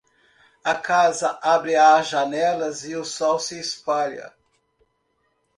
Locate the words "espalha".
3.59-4.33